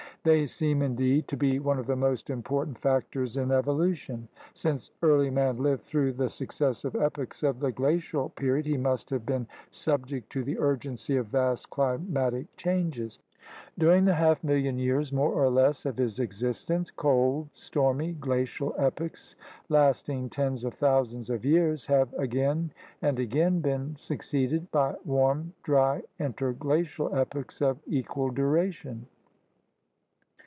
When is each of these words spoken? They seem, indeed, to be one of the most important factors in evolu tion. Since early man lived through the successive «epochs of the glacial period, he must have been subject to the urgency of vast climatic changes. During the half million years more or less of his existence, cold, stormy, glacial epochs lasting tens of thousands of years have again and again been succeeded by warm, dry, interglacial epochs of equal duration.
They 0.23 0.45
seem, 0.45 0.83
indeed, 0.83 1.27
to 1.29 1.35
be 1.35 1.57
one 1.57 1.79
of 1.79 1.87
the 1.87 1.95
most 1.95 2.29
important 2.29 2.77
factors 2.77 3.37
in 3.37 3.47
evolu 3.47 3.95
tion. 3.95 4.27
Since 4.53 4.91
early 5.01 5.31
man 5.31 5.57
lived 5.57 5.81
through 5.81 6.13
the 6.13 6.29
successive 6.29 6.95
«epochs 6.95 7.41
of 7.41 7.59
the 7.59 7.71
glacial 7.71 8.29
period, 8.29 8.67
he 8.67 8.77
must 8.77 9.09
have 9.09 9.25
been 9.25 9.47
subject 9.71 10.29
to 10.33 10.43
the 10.43 10.59
urgency 10.59 11.17
of 11.17 11.25
vast 11.29 11.71
climatic 11.71 12.55
changes. 12.55 13.17
During 13.79 14.05
the 14.05 14.13
half 14.13 14.43
million 14.43 14.77
years 14.77 15.11
more 15.11 15.31
or 15.33 15.49
less 15.49 15.87
of 15.87 15.97
his 15.97 16.19
existence, 16.19 16.91
cold, 16.91 17.49
stormy, 17.53 18.11
glacial 18.13 18.75
epochs 18.77 19.35
lasting 19.69 20.29
tens 20.29 20.63
of 20.63 20.75
thousands 20.75 21.31
of 21.31 21.43
years 21.43 21.87
have 21.87 22.13
again 22.13 22.71
and 23.01 23.17
again 23.17 23.59
been 23.59 23.95
succeeded 23.97 24.69
by 24.69 24.93
warm, 25.03 25.53
dry, 25.63 26.03
interglacial 26.19 27.11
epochs 27.15 27.59
of 27.59 27.79
equal 27.87 28.29
duration. 28.29 29.07